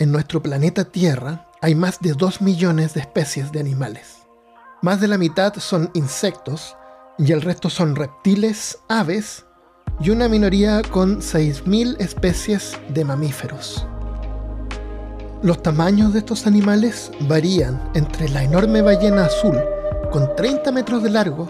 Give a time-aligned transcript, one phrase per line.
[0.00, 4.18] En nuestro planeta Tierra hay más de 2 millones de especies de animales.
[4.80, 6.76] Más de la mitad son insectos
[7.18, 9.44] y el resto son reptiles, aves
[10.00, 13.88] y una minoría con 6.000 especies de mamíferos.
[15.42, 19.58] Los tamaños de estos animales varían entre la enorme ballena azul,
[20.12, 21.48] con 30 metros de largo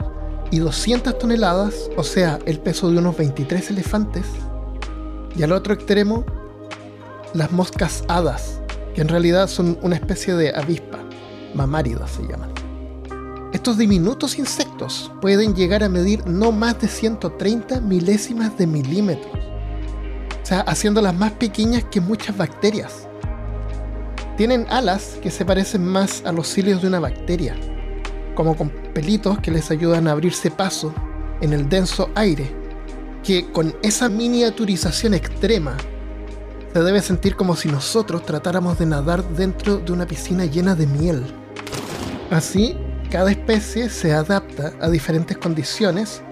[0.51, 4.25] y 200 toneladas, o sea, el peso de unos 23 elefantes,
[5.37, 6.25] y al otro extremo,
[7.35, 8.61] las moscas hadas,
[8.95, 10.99] que en realidad son una especie de avispa,
[11.55, 12.51] mamáridas se llaman.
[13.53, 19.39] Estos diminutos insectos pueden llegar a medir no más de 130 milésimas de milímetros,
[20.43, 23.09] o sea, haciéndolas más pequeñas que muchas bacterias.
[24.37, 27.57] Tienen alas que se parecen más a los cilios de una bacteria,
[28.35, 30.95] como con pelitos que les ayudan a abrirse paso
[31.41, 32.55] en el denso aire,
[33.23, 35.77] que con esa miniaturización extrema
[36.73, 40.87] se debe sentir como si nosotros tratáramos de nadar dentro de una piscina llena de
[40.87, 41.25] miel.
[42.31, 42.77] Así,
[43.11, 46.23] cada especie se adapta a diferentes condiciones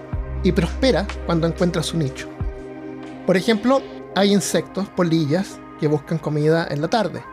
[0.43, 2.27] y prospera cuando encuentra su nicho.
[3.25, 3.81] Por ejemplo,
[4.15, 7.23] hay insectos, polillas, que buscan comida en la tarde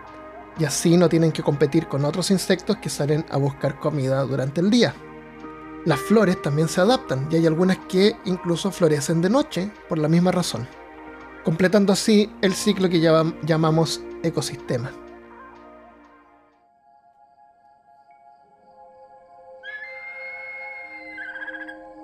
[0.58, 4.60] y así no tienen que competir con otros insectos que salen a buscar comida durante
[4.60, 4.94] el día.
[5.84, 10.08] Las flores también se adaptan y hay algunas que incluso florecen de noche por la
[10.08, 10.66] misma razón,
[11.44, 14.90] completando así el ciclo que llamamos ecosistema.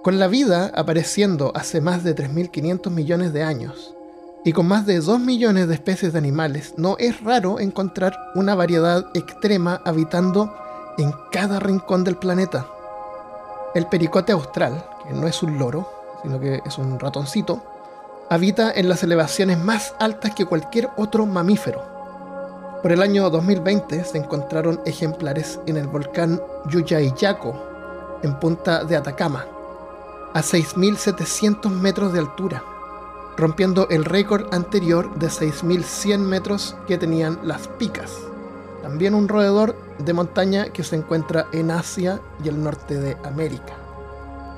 [0.03, 3.95] Con la vida apareciendo hace más de 3.500 millones de años,
[4.45, 8.55] y con más de 2 millones de especies de animales, no es raro encontrar una
[8.55, 10.55] variedad extrema habitando
[10.97, 12.67] en cada rincón del planeta.
[13.75, 15.87] El pericote austral, que no es un loro,
[16.23, 17.63] sino que es un ratoncito,
[18.31, 21.85] habita en las elevaciones más altas que cualquier otro mamífero.
[22.81, 29.45] Por el año 2020 se encontraron ejemplares en el volcán Yuyayaco, en punta de Atacama,
[30.33, 32.63] a 6.700 metros de altura
[33.41, 38.13] rompiendo el récord anterior de 6.100 metros que tenían las picas.
[38.83, 43.75] También un roedor de montaña que se encuentra en Asia y el norte de América.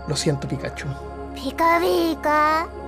[0.09, 0.89] Lo siento, Pikachu.
[1.35, 2.82] Pica, pica.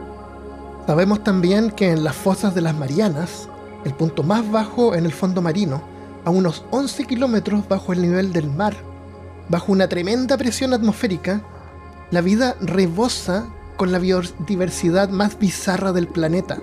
[0.87, 3.49] Sabemos también que en las fosas de las Marianas,
[3.87, 5.83] el punto más bajo en el fondo marino,
[6.27, 8.75] a unos 11 kilómetros bajo el nivel del mar,
[9.49, 11.43] bajo una tremenda presión atmosférica,
[12.11, 13.47] la vida rebosa
[13.78, 16.59] con la biodiversidad más bizarra del planeta.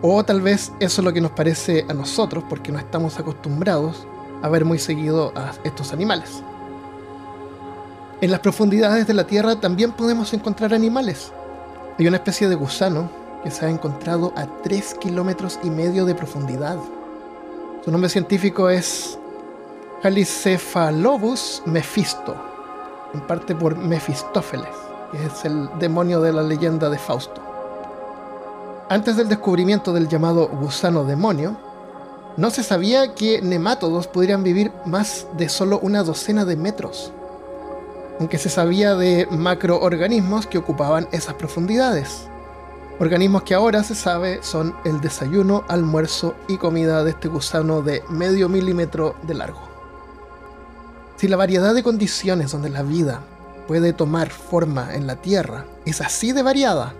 [0.00, 4.06] O tal vez eso es lo que nos parece a nosotros porque no estamos acostumbrados
[4.42, 6.44] a ver muy seguido a estos animales.
[8.20, 11.32] En las profundidades de la Tierra también podemos encontrar animales.
[11.98, 13.10] Hay una especie de gusano
[13.42, 16.78] que se ha encontrado a 3 kilómetros y medio de profundidad.
[17.84, 19.18] Su nombre científico es
[20.02, 22.36] Halicephalobus mephisto,
[23.14, 27.40] en parte por Mefistófeles que es el demonio de la leyenda de Fausto.
[28.88, 31.56] Antes del descubrimiento del llamado gusano demonio,
[32.36, 37.12] no se sabía que nemátodos podrían vivir más de solo una docena de metros,
[38.18, 42.28] aunque se sabía de macroorganismos que ocupaban esas profundidades.
[42.98, 48.02] Organismos que ahora se sabe son el desayuno, almuerzo y comida de este gusano de
[48.08, 49.60] medio milímetro de largo.
[51.16, 53.20] Si la variedad de condiciones donde la vida
[53.68, 56.94] puede tomar forma en la Tierra es así de variada,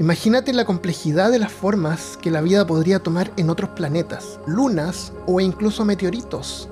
[0.00, 5.12] imagínate la complejidad de las formas que la vida podría tomar en otros planetas, lunas
[5.26, 6.68] o incluso meteoritos.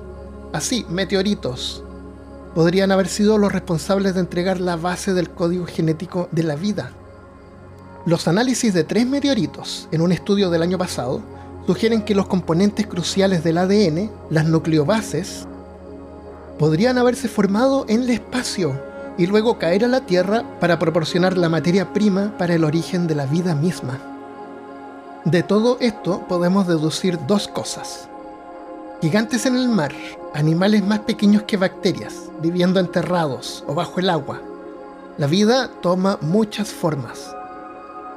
[0.51, 1.84] Así, meteoritos
[2.55, 6.93] podrían haber sido los responsables de entregar la base del código genético de la vida.
[8.05, 11.21] Los análisis de tres meteoritos en un estudio del año pasado
[11.67, 15.47] sugieren que los componentes cruciales del ADN, las nucleobases,
[16.57, 18.79] podrían haberse formado en el espacio
[19.17, 23.15] y luego caer a la Tierra para proporcionar la materia prima para el origen de
[23.15, 23.99] la vida misma.
[25.25, 28.07] De todo esto podemos deducir dos cosas.
[29.05, 29.91] Gigantes en el mar,
[30.33, 34.41] animales más pequeños que bacterias, viviendo enterrados o bajo el agua.
[35.19, 37.31] La vida toma muchas formas.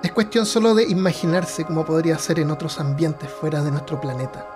[0.02, 4.46] Es cuestión solo de imaginarse cómo podría ser en otros ambientes fuera de nuestro planeta.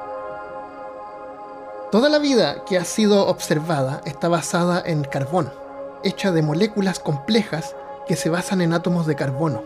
[1.90, 5.52] Toda la vida que ha sido observada está basada en carbón,
[6.02, 7.76] hecha de moléculas complejas
[8.08, 9.62] que se basan en átomos de carbono.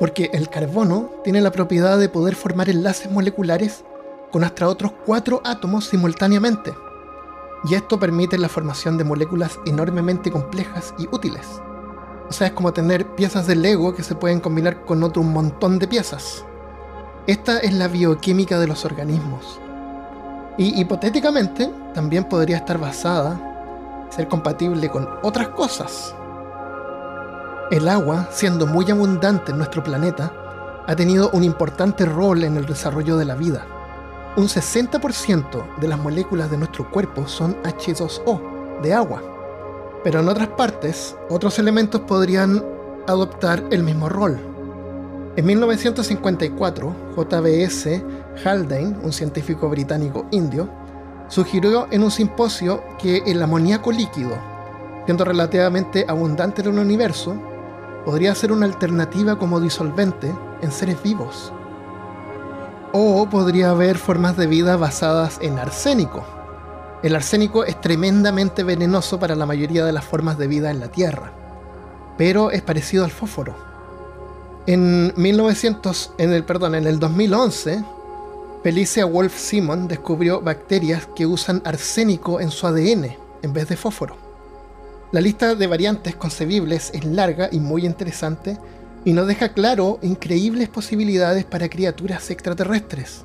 [0.00, 3.84] Porque el carbono tiene la propiedad de poder formar enlaces moleculares
[4.30, 6.74] con hasta otros cuatro átomos simultáneamente.
[7.64, 11.60] Y esto permite la formación de moléculas enormemente complejas y útiles.
[12.28, 15.78] O sea, es como tener piezas de Lego que se pueden combinar con otro montón
[15.78, 16.44] de piezas.
[17.26, 19.60] Esta es la bioquímica de los organismos.
[20.56, 26.14] Y hipotéticamente también podría estar basada, ser compatible con otras cosas.
[27.70, 30.32] El agua, siendo muy abundante en nuestro planeta,
[30.86, 33.66] ha tenido un importante rol en el desarrollo de la vida.
[34.38, 39.20] Un 60% de las moléculas de nuestro cuerpo son H2O, de agua.
[40.04, 42.64] Pero en otras partes, otros elementos podrían
[43.08, 44.38] adoptar el mismo rol.
[45.34, 48.00] En 1954, JBS
[48.44, 50.68] Haldane, un científico británico indio,
[51.26, 54.38] sugirió en un simposio que el amoníaco líquido,
[55.04, 57.34] siendo relativamente abundante en el universo,
[58.04, 60.32] podría ser una alternativa como disolvente
[60.62, 61.52] en seres vivos.
[62.92, 66.24] O podría haber formas de vida basadas en arsénico.
[67.02, 70.88] El arsénico es tremendamente venenoso para la mayoría de las formas de vida en la
[70.88, 71.32] Tierra,
[72.16, 73.68] pero es parecido al fósforo
[74.68, 77.82] en 1900, en el, perdón, en el 2011,
[78.62, 84.18] Felicia Wolf Simon descubrió bacterias que usan arsénico en su ADN en vez de fósforo.
[85.10, 88.58] La lista de variantes concebibles es larga y muy interesante
[89.04, 93.24] y nos deja claro increíbles posibilidades para criaturas extraterrestres.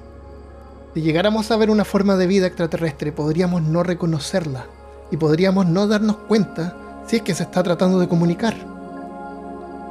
[0.93, 4.65] Si llegáramos a ver una forma de vida extraterrestre, podríamos no reconocerla
[5.11, 6.77] y podríamos no darnos cuenta
[7.07, 8.55] si es que se está tratando de comunicar.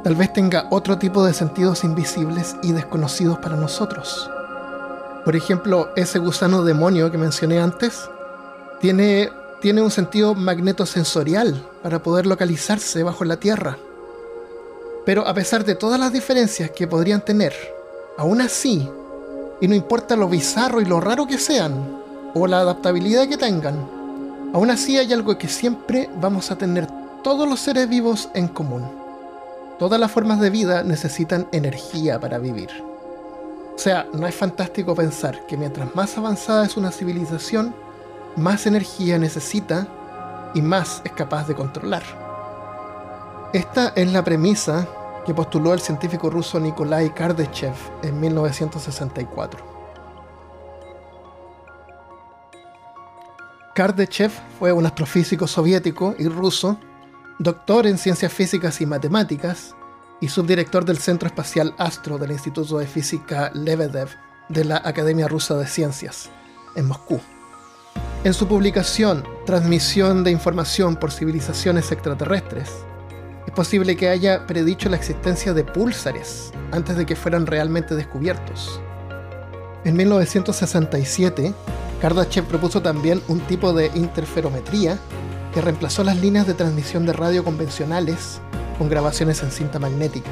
[0.05, 4.31] Tal vez tenga otro tipo de sentidos invisibles y desconocidos para nosotros.
[5.25, 8.08] Por ejemplo, ese gusano demonio que mencioné antes
[8.81, 9.31] tiene,
[9.61, 13.79] tiene un sentido magnetosensorial para poder localizarse bajo la Tierra.
[15.04, 17.52] Pero a pesar de todas las diferencias que podrían tener,
[18.16, 18.88] aún así,
[19.60, 22.00] y no importa lo bizarro y lo raro que sean,
[22.34, 23.76] o la adaptabilidad que tengan,
[24.54, 26.87] aún así hay algo que siempre vamos a tener
[27.22, 29.02] todos los seres vivos en común
[29.82, 32.70] Todas las formas de vida necesitan energía para vivir.
[33.75, 37.75] O sea, no es fantástico pensar que mientras más avanzada es una civilización,
[38.37, 39.88] más energía necesita
[40.55, 42.21] y más es capaz de controlar.
[43.52, 44.88] Esta es la premisa
[45.26, 49.72] que postuló el científico ruso Nikolai Kardashev en 1964.
[53.75, 56.78] Kardashev fue un astrofísico soviético y ruso
[57.38, 59.75] doctor en ciencias físicas y matemáticas
[60.22, 64.08] y subdirector del Centro Espacial Astro del Instituto de Física Lebedev
[64.48, 66.31] de la Academia Rusa de Ciencias,
[66.75, 67.20] en Moscú.
[68.25, 72.70] En su publicación Transmisión de Información por Civilizaciones Extraterrestres,
[73.46, 78.80] es posible que haya predicho la existencia de púlsares antes de que fueran realmente descubiertos.
[79.84, 81.52] En 1967,
[82.00, 84.98] Kardashev propuso también un tipo de interferometría
[85.52, 88.40] que reemplazó las líneas de transmisión de radio convencionales
[88.78, 90.30] con grabaciones en cinta magnética.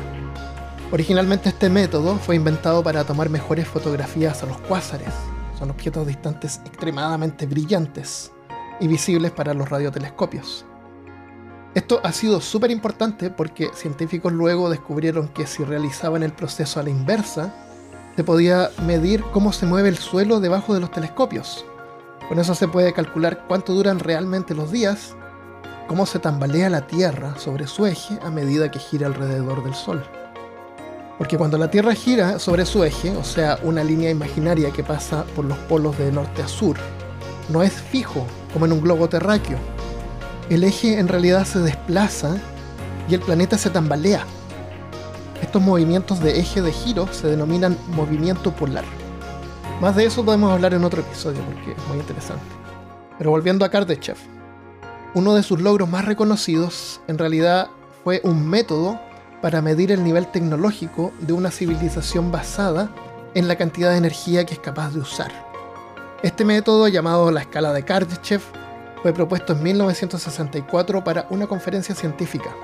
[0.93, 5.13] Originalmente este método fue inventado para tomar mejores fotografías a los cuásares.
[5.59, 8.33] Son objetos distantes extremadamente brillantes
[8.81, 10.65] y visibles para los radiotelescopios.
[11.75, 16.83] Esto ha sido súper importante porque científicos luego descubrieron que si realizaban el proceso a
[16.83, 17.55] la inversa,
[18.17, 21.65] se podía medir cómo se mueve el suelo debajo de los telescopios,
[22.31, 25.17] con eso se puede calcular cuánto duran realmente los días,
[25.89, 30.05] cómo se tambalea la Tierra sobre su eje a medida que gira alrededor del Sol.
[31.19, 35.25] Porque cuando la Tierra gira sobre su eje, o sea, una línea imaginaria que pasa
[35.35, 36.77] por los polos de norte a sur,
[37.49, 39.59] no es fijo como en un globo terráqueo.
[40.51, 42.37] El eje en realidad se desplaza
[43.09, 44.27] y el planeta se tambalea.
[45.41, 48.85] Estos movimientos de eje de giro se denominan movimiento polar.
[49.81, 52.43] Más de eso podemos hablar en otro episodio porque es muy interesante.
[53.17, 54.17] Pero volviendo a Kardashev,
[55.15, 57.69] uno de sus logros más reconocidos en realidad
[58.03, 58.99] fue un método
[59.41, 62.91] para medir el nivel tecnológico de una civilización basada
[63.35, 65.31] en la cantidad de energía que es capaz de usar.
[66.25, 68.43] Este método, llamado la escala de Kardashev,
[69.03, 72.55] fue propuesto en 1964 para una conferencia científica.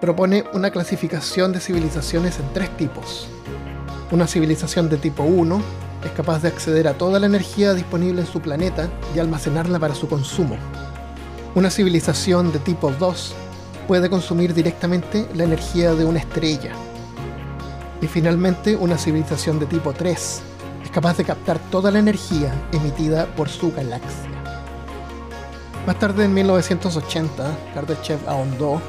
[0.00, 3.28] Propone una clasificación de civilizaciones en tres tipos.
[4.10, 5.60] Una civilización de tipo 1,
[6.04, 9.94] es capaz de acceder a toda la energía disponible en su planeta y almacenarla para
[9.94, 10.56] su consumo.
[11.54, 13.34] Una civilización de tipo 2
[13.88, 16.72] puede consumir directamente la energía de una estrella.
[18.00, 20.42] Y finalmente, una civilización de tipo 3
[20.84, 24.43] es capaz de captar toda la energía emitida por su galaxia.
[25.86, 28.80] Más tarde, en 1980, Kardashev ahondó,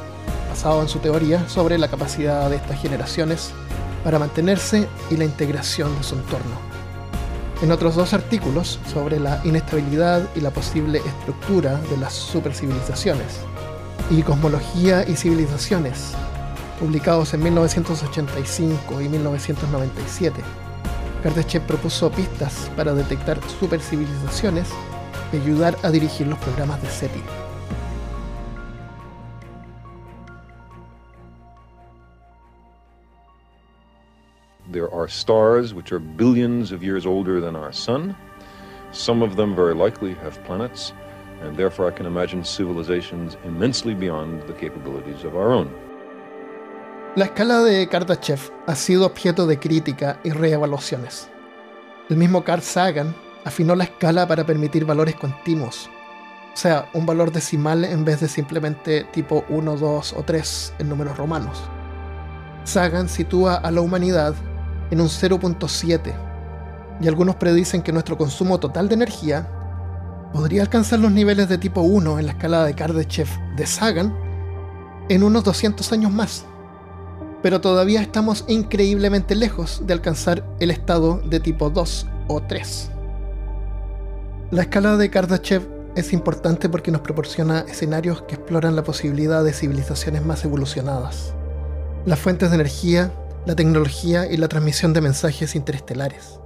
[0.50, 3.52] basado en su teoría, sobre la capacidad de estas generaciones
[4.04, 6.75] para mantenerse y la integración de su entorno
[7.62, 13.40] en otros dos artículos sobre la inestabilidad y la posible estructura de las supercivilizaciones,
[14.12, 16.12] y Cosmología y Civilizaciones,
[16.80, 20.42] publicados en 1985 y 1997.
[21.24, 24.68] Kardashev propuso pistas para detectar supercivilizaciones
[25.32, 27.24] y ayudar a dirigir los programas de SETI.
[34.72, 38.15] There are stars which are billions of years older than our sun.
[38.91, 40.91] Some of them very likely have planets,
[41.41, 45.70] and therefore I can imagine civilizations immensely beyond the capabilities of our own.
[47.15, 51.29] La escala de Kardashev ha sido objeto de crítica y reevaluaciones.
[52.10, 53.15] El mismo Carl Sagan
[53.46, 55.90] afinó la escala para permitir valores continuos,
[56.54, 60.90] o sea, un valor decimal en vez de simplemente tipo 1, 2 o 3 en
[60.90, 61.62] números romanos.
[62.64, 64.34] Sagan sitúa a la humanidad
[64.90, 66.14] en un 0.7
[67.02, 69.48] y algunos predicen que nuestro consumo total de energía
[70.34, 74.18] podría alcanzar los niveles de tipo 1 en la escala de Kardashev de Sagan
[75.10, 76.46] en unos 200 años más.
[77.44, 82.95] Pero todavía estamos increíblemente lejos de alcanzar el estado de tipo 2 o 3.
[84.52, 85.64] La escala de Kardashev
[85.96, 91.34] es importante porque nos proporciona escenarios que exploran la posibilidad de civilizaciones más evolucionadas.
[92.06, 93.12] Las fuentes de energía,
[93.48, 96.40] la tecnología y la transmisión de mensajes interestelares.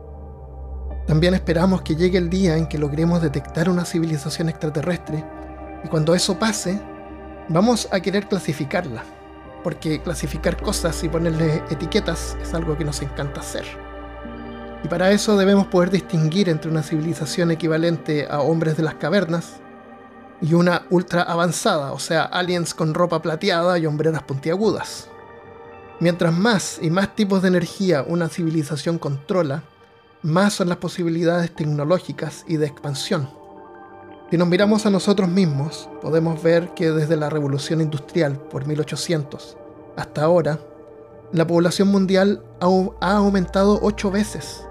[1.07, 5.25] También esperamos que llegue el día en que logremos detectar una civilización extraterrestre
[5.83, 6.79] y cuando eso pase,
[7.49, 9.03] vamos a querer clasificarla,
[9.61, 13.88] porque clasificar cosas y ponerle etiquetas es algo que nos encanta hacer.
[14.83, 19.59] Y para eso debemos poder distinguir entre una civilización equivalente a hombres de las cavernas
[20.41, 25.09] y una ultra avanzada, o sea, aliens con ropa plateada y hombreras puntiagudas.
[25.99, 29.63] Mientras más y más tipos de energía una civilización controla,
[30.21, 33.29] más son las posibilidades tecnológicas y de expansión.
[34.29, 39.57] Si nos miramos a nosotros mismos, podemos ver que desde la revolución industrial por 1800
[39.97, 40.59] hasta ahora,
[41.33, 44.63] la población mundial ha aumentado 8 veces,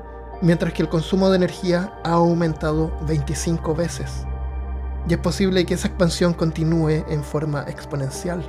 [0.43, 4.25] mientras que el consumo de energía ha aumentado 25 veces.
[5.09, 8.43] Y es posible que esa expansión continúe en forma exponencial.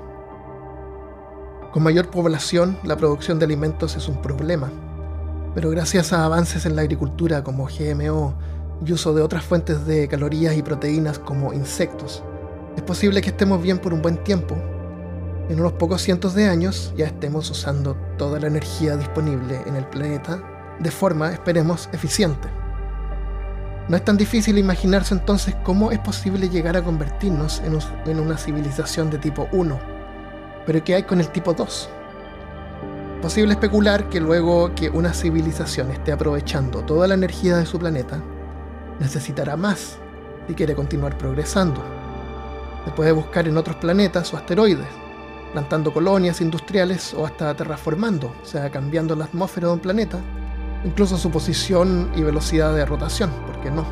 [1.72, 4.72] Con mayor población, la producción de alimentos es un problema,
[5.54, 8.34] pero gracias a avances en la agricultura como GMO
[8.86, 12.24] y uso de otras fuentes de calorías y proteínas como insectos,
[12.76, 14.56] es posible que estemos bien por un buen tiempo.
[15.50, 19.86] En unos pocos cientos de años ya estemos usando toda la energía disponible en el
[19.86, 20.42] planeta
[20.80, 22.48] de forma, esperemos, eficiente.
[23.88, 27.62] No es tan difícil imaginarse entonces cómo es posible llegar a convertirnos
[28.06, 30.00] en, una civilización de tipo 1
[30.70, 31.90] pero ¿qué hay con el tipo 2?
[33.24, 38.22] Posible especular que luego que una civilización esté aprovechando toda la energía de su planeta,
[39.00, 39.98] necesitará más
[40.48, 41.84] si quiere continuar progresando.
[42.86, 44.86] Se puede buscar en otros planetas o asteroides,
[45.54, 50.20] plantando colonias industriales o hasta terraformando, o sea, cambiando la atmósfera de un planeta,
[50.84, 53.86] incluso su posición y velocidad de rotación, ¿por qué no?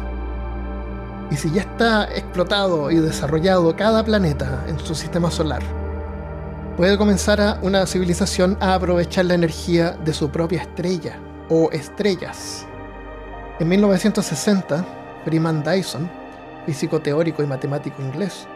[1.29, 5.61] Y si ya está explotado y desarrollado cada planeta en su sistema solar,
[6.77, 12.65] puede comenzar una civilización a aprovechar la energía de su propia estrella o estrellas.
[13.59, 14.85] En 1960,
[15.25, 16.09] Freeman Dyson,
[16.65, 18.47] físico teórico y matemático inglés,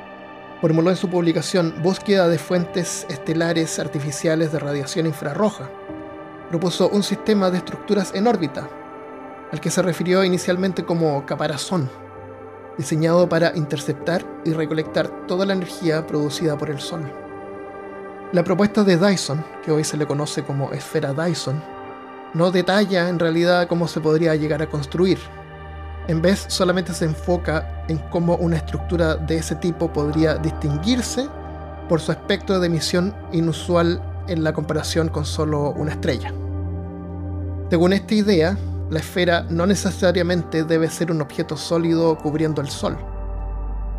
[0.62, 5.70] formuló en su publicación Búsqueda de fuentes estelares artificiales de radiación infrarroja.
[6.52, 8.68] Propuso un sistema de estructuras en órbita,
[9.54, 11.90] al que se refirió inicialmente como caparazón,
[12.78, 17.10] diseñado para interceptar y recolectar toda la energía producida por el Sol.
[18.34, 21.64] La propuesta de Dyson, que hoy se le conoce como esfera Dyson,
[22.34, 25.20] no detalla en realidad cómo se podría llegar a construir.
[26.10, 31.30] En vez solamente se enfoca en cómo una estructura de ese tipo podría distinguirse
[31.88, 36.34] por su aspecto de emisión inusual en la comparación con solo una estrella.
[37.72, 38.58] Según esta idea,
[38.90, 42.98] la esfera no necesariamente debe ser un objeto sólido cubriendo el Sol.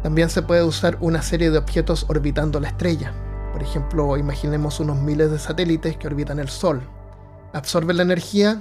[0.02, 3.14] También se puede usar una serie de objetos orbitando la estrella.
[3.50, 6.87] Por ejemplo, imaginemos unos miles de satélites que orbitan el Sol.
[7.55, 8.61] Absorben la energía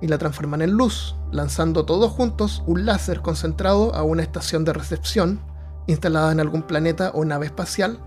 [0.00, 4.72] y la transforman en luz, lanzando todos juntos un láser concentrado a una estación de
[4.72, 5.40] recepción
[5.88, 7.98] instalada en algún planeta o nave espacial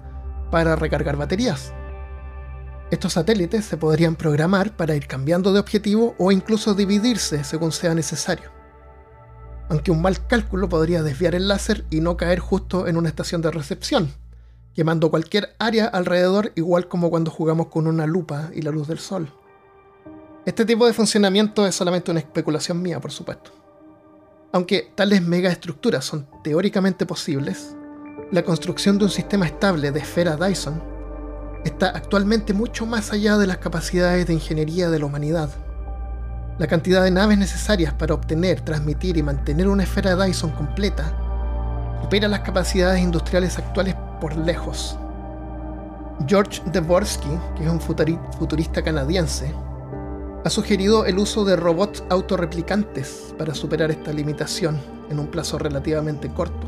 [0.50, 1.74] para recargar baterías.
[2.90, 7.94] Estos satélites se podrían programar para ir cambiando de objetivo o incluso dividirse según sea
[7.94, 8.50] necesario.
[9.68, 13.42] Aunque un mal cálculo podría desviar el láser y no caer justo en una estación
[13.42, 14.14] de recepción,
[14.74, 19.00] quemando cualquier área alrededor igual como cuando jugamos con una lupa y la luz del
[19.00, 19.34] sol.
[20.46, 23.52] Este tipo de funcionamiento es solamente una especulación mía, por supuesto.
[24.54, 27.76] Aunque tales megaestructuras son teóricamente posibles,
[28.32, 30.97] la construcción de un sistema estable de esfera Dyson
[31.64, 35.50] está actualmente mucho más allá de las capacidades de ingeniería de la humanidad.
[36.58, 41.14] La cantidad de naves necesarias para obtener, transmitir y mantener una esfera de Dyson completa
[42.02, 44.98] supera las capacidades industriales actuales por lejos.
[46.26, 49.54] George Dvorsky, que es un futurista canadiense,
[50.44, 56.30] ha sugerido el uso de robots autorreplicantes para superar esta limitación en un plazo relativamente
[56.30, 56.68] corto.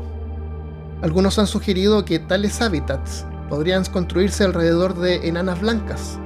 [1.02, 6.18] Algunos han sugerido que tales hábitats podrían construirse alrededor de enanas blancas,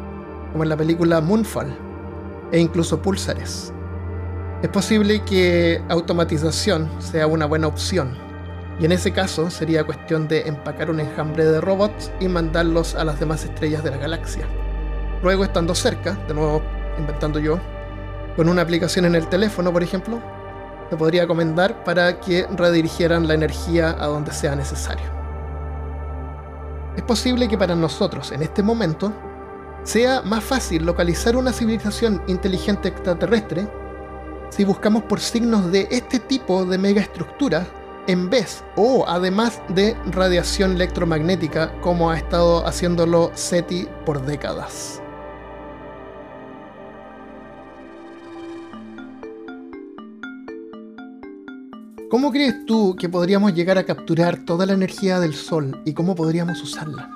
[0.52, 1.76] como en la película Moonfall,
[2.52, 3.72] e incluso pulsares.
[4.62, 8.16] Es posible que automatización sea una buena opción,
[8.78, 13.04] y en ese caso sería cuestión de empacar un enjambre de robots y mandarlos a
[13.04, 14.46] las demás estrellas de la galaxia.
[15.22, 16.62] Luego, estando cerca, de nuevo
[16.98, 17.58] inventando yo,
[18.36, 20.20] con una aplicación en el teléfono, por ejemplo,
[20.90, 25.13] se podría comendar para que redirigieran la energía a donde sea necesario.
[26.96, 29.12] Es posible que para nosotros, en este momento,
[29.82, 33.68] sea más fácil localizar una civilización inteligente extraterrestre
[34.50, 37.66] si buscamos por signos de este tipo de megaestructuras
[38.06, 45.03] en vez o además de radiación electromagnética como ha estado haciéndolo SETI por décadas.
[52.14, 56.14] ¿Cómo crees tú que podríamos llegar a capturar toda la energía del Sol y cómo
[56.14, 57.10] podríamos usarla?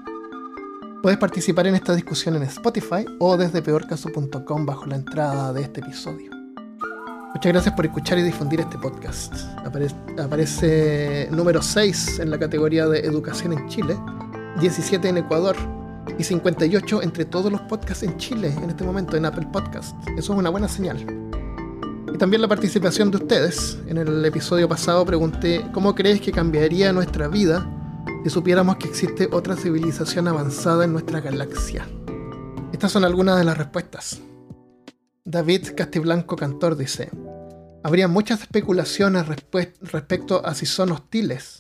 [1.04, 5.82] Puedes participar en esta discusión en Spotify o desde peorcaso.com bajo la entrada de este
[5.82, 6.32] episodio.
[7.32, 9.32] Muchas gracias por escuchar y difundir este podcast.
[10.18, 13.96] aparece número 6 en la categoría de Educación en Chile,
[14.58, 15.54] 17 en Ecuador
[16.18, 19.94] y 58 entre todos los podcasts en Chile en este momento en Apple Podcast.
[20.16, 21.27] Eso es una buena señal.
[22.12, 23.78] Y también la participación de ustedes.
[23.86, 27.70] En el episodio pasado pregunté cómo crees que cambiaría nuestra vida
[28.24, 31.88] si supiéramos que existe otra civilización avanzada en nuestra galaxia.
[32.72, 34.20] Estas son algunas de las respuestas.
[35.24, 37.10] David Castiblanco Cantor dice,
[37.82, 41.58] habría muchas especulaciones respecto a si son hostiles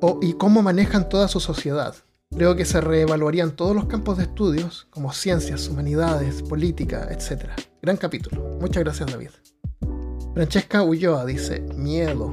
[0.00, 1.94] o, y cómo manejan toda su sociedad.
[2.36, 7.50] Creo que se reevaluarían todos los campos de estudios, como ciencias, humanidades, política, etc.
[7.80, 8.58] Gran capítulo.
[8.60, 9.30] Muchas gracias, David.
[10.38, 12.32] Francesca Ulloa dice, miedo.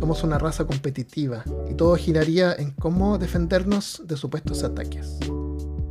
[0.00, 5.18] Somos una raza competitiva y todo giraría en cómo defendernos de supuestos ataques.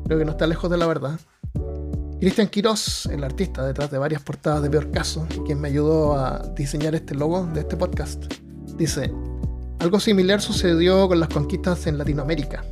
[0.05, 1.19] Creo que no está lejos de la verdad.
[2.19, 6.39] Cristian Quiroz, el artista detrás de varias portadas de Peor Caso, quien me ayudó a
[6.55, 8.23] diseñar este logo de este podcast,
[8.75, 9.13] dice,
[9.77, 12.65] algo similar sucedió con las conquistas en Latinoamérica.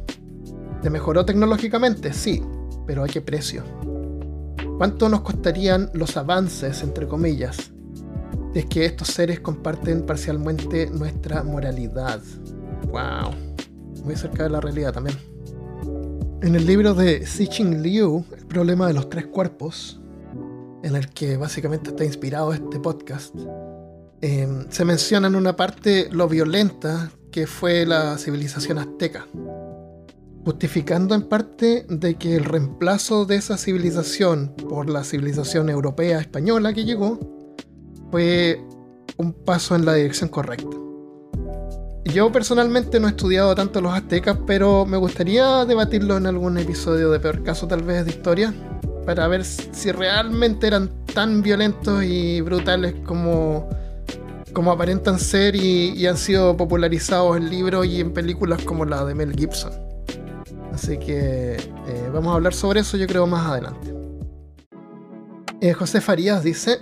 [0.82, 2.12] ¿Se mejoró tecnológicamente?
[2.12, 2.44] Sí,
[2.88, 3.62] pero ¿a qué precio?
[4.80, 7.72] ¿Cuánto nos costarían los avances, entre comillas,
[8.60, 12.22] es que estos seres comparten parcialmente nuestra moralidad?
[12.88, 13.34] ¡Wow!
[14.04, 15.18] Muy cerca de la realidad también.
[16.42, 20.02] En el libro de Xixing Liu, El problema de los tres cuerpos,
[20.84, 23.34] en el que básicamente está inspirado este podcast,
[24.22, 29.26] em, se menciona en una parte lo violenta que fue la civilización azteca,
[30.44, 36.74] justificando en parte de que el reemplazo de esa civilización por la civilización europea española
[36.74, 37.39] que llegó
[38.12, 38.62] fue
[39.18, 40.76] un paso en la dirección correcta.
[42.06, 47.12] Yo personalmente no he estudiado tanto los aztecas, pero me gustaría debatirlo en algún episodio
[47.12, 48.54] de peor caso tal vez de historia,
[49.06, 53.70] para ver si realmente eran tan violentos y brutales como,
[54.54, 59.14] como aparentan ser y, han sido popularizados en libros y en películas como la de
[59.14, 59.72] Mel Gibson.
[60.74, 63.94] Así que eh, vamos a hablar sobre eso yo creo más adelante.
[65.62, 66.80] Eh, José Farías dice,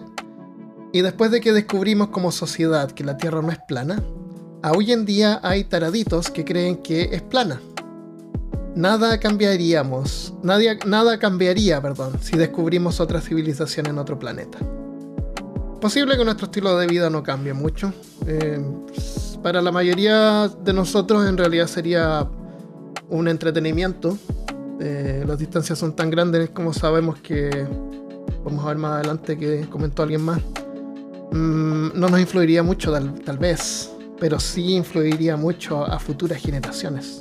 [0.98, 4.02] y después de que descubrimos como sociedad que la Tierra no es plana,
[4.76, 7.62] hoy en día hay taraditos que creen que es plana.
[8.76, 14.58] Nada cambiaríamos, nada cambiaría, perdón, si descubrimos otra civilización en otro planeta.
[15.80, 17.94] Posible que nuestro estilo de vida no cambie mucho.
[18.26, 18.60] Eh,
[19.44, 22.28] para la mayoría de nosotros en realidad sería
[23.08, 24.18] un entretenimiento.
[24.80, 27.68] Eh, las distancias son tan grandes como sabemos que
[28.44, 30.42] vamos a ver más adelante que comentó alguien más.
[31.32, 37.20] Mm, no nos influiría mucho tal vez pero sí influiría mucho a futuras generaciones.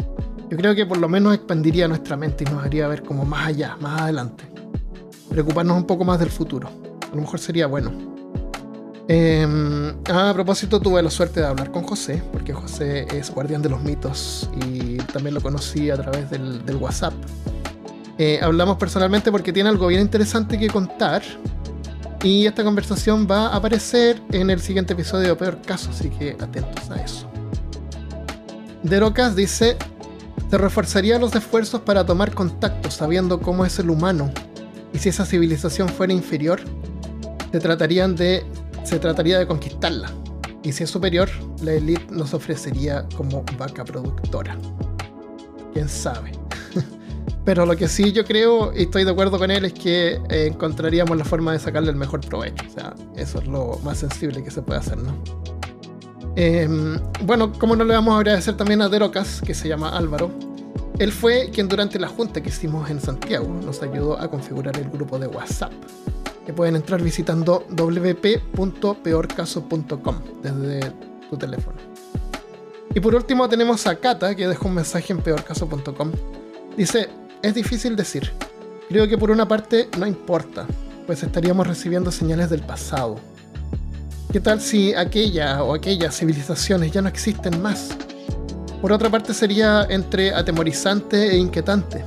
[0.50, 3.48] Yo creo que por lo menos expandiría nuestra mente y nos haría ver como más
[3.48, 4.44] allá, más adelante.
[5.28, 6.68] Preocuparnos un poco más del futuro.
[7.10, 7.92] A lo mejor sería bueno.
[9.08, 13.68] Em, a propósito, tuve la suerte de hablar con José, porque José es guardián de
[13.68, 17.14] los mitos y también lo conocí a través del, WhatsApp.
[18.18, 21.22] Eh, hablamos personalmente porque tiene algo bien interesante que contar
[22.22, 26.36] y esta conversación va a aparecer en el siguiente episodio de Peor Caso, así que
[26.40, 27.28] atentos a eso.
[28.82, 29.76] Derocas dice,
[30.50, 34.30] se reforzarían los esfuerzos para tomar contacto sabiendo cómo es el humano,
[34.92, 36.60] y si esa civilización fuera inferior,
[37.52, 37.58] se
[38.08, 38.44] de
[38.84, 40.10] se trataría de conquistarla.
[40.62, 41.28] Y si es superior,
[41.62, 44.56] la Elite nos ofrecería como vaca productora.
[45.72, 46.32] Quién sabe.
[47.46, 50.48] Pero lo que sí yo creo, y estoy de acuerdo con él, es que eh,
[50.48, 52.64] encontraríamos la forma de sacarle el mejor provecho.
[52.66, 55.16] O sea, eso es lo más sensible que se puede hacer, ¿no?
[56.34, 60.32] Em, bueno, como no le vamos a agradecer también a Derocas, que se llama Álvaro.
[60.98, 64.90] Él fue quien durante la junta que hicimos en Santiago nos ayudó a configurar el
[64.90, 65.70] grupo de WhatsApp.
[66.44, 70.80] Que pueden entrar visitando wp.peorcaso.com desde
[71.30, 71.76] tu teléfono.
[72.92, 76.10] Y por último tenemos a Kata, que dejó un mensaje en peorcaso.com.
[76.76, 77.08] Dice,
[77.42, 78.32] es difícil decir.
[78.88, 80.66] Creo que por una parte no importa,
[81.06, 83.16] pues estaríamos recibiendo señales del pasado.
[84.32, 87.96] ¿Qué tal si aquella o aquellas civilizaciones ya no existen más?
[88.80, 92.04] Por otra parte sería entre atemorizante e inquietante,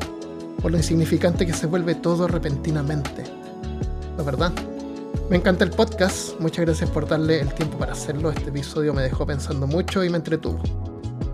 [0.61, 3.23] por lo insignificante que se vuelve todo repentinamente.
[4.17, 4.51] La verdad.
[5.29, 8.31] Me encanta el podcast, muchas gracias por darle el tiempo para hacerlo.
[8.31, 10.61] Este episodio me dejó pensando mucho y me entretuvo.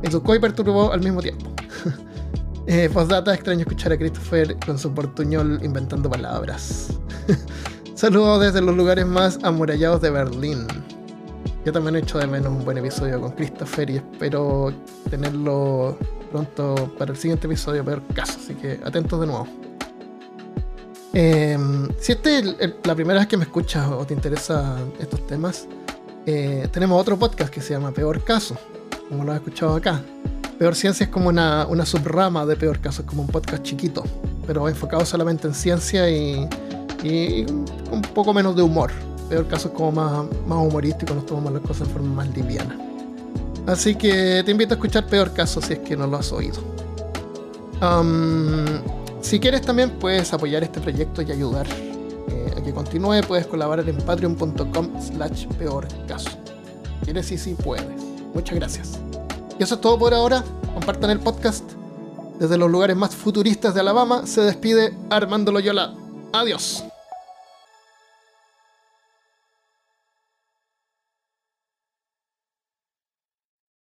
[0.02, 1.52] Educó y perturbó al mismo tiempo.
[2.68, 6.88] Eh, postdata, extraño escuchar a Christopher con su portuñol inventando palabras.
[7.96, 10.66] Saludos desde los lugares más amurallados de Berlín.
[11.64, 14.74] Yo también he hecho de menos un buen episodio con Christopher y espero
[15.12, 15.96] tenerlo
[16.32, 19.48] pronto para el siguiente episodio, peor caso, así que atentos de nuevo.
[21.14, 25.68] Em, si esta es la primera vez que me escuchas o te interesan estos temas,
[26.26, 28.58] eh, tenemos otro podcast que se llama Peor Caso,
[29.08, 30.02] como lo has escuchado acá.
[30.58, 34.04] Peor Ciencia es como una, subrama de Peor Caso, es como un podcast chiquito,
[34.48, 36.48] pero enfocado solamente en ciencia y,
[37.92, 38.92] un poco menos de humor.
[39.30, 42.78] Peor Caso es como más, más humorístico, nos tomamos las cosas de forma más liviana.
[43.68, 46.62] Así que te invito a escuchar Peor Caso si es que no lo has oído.
[49.22, 51.68] si quieres también puedes apoyar este proyecto y ayudar
[52.30, 56.30] eh, a que continúe, puedes colaborar en patreon.com slash peor caso.
[57.04, 57.26] ¿Quieres?
[57.26, 57.86] Sí, sí, puedes.
[58.34, 59.05] Muchas gracias.
[59.60, 60.44] Y eso es todo por ahora.
[60.74, 61.64] Compartan el podcast.
[62.40, 65.94] Desde los lugares más futuristas de Alabama se despide Armando Loyola.
[66.34, 66.84] Adiós.